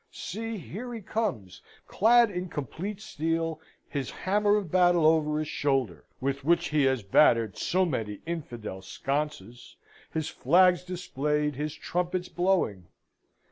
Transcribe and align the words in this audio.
See, 0.09 0.57
here 0.57 0.91
he 0.95 1.01
comes, 1.01 1.61
clad 1.85 2.31
in 2.31 2.49
complete 2.49 2.99
steel, 3.01 3.61
his 3.87 4.09
hammer 4.09 4.55
of 4.55 4.71
battle 4.71 5.05
over 5.05 5.37
his 5.37 5.47
shoulder, 5.47 6.05
with 6.19 6.43
which 6.43 6.69
he 6.69 6.85
has 6.85 7.03
battered 7.03 7.55
so 7.55 7.85
many 7.85 8.19
infidel 8.25 8.81
sconces, 8.81 9.75
his 10.11 10.27
flags 10.27 10.83
displayed, 10.83 11.55
his 11.55 11.75
trumpets 11.75 12.29
blowing. 12.29 12.87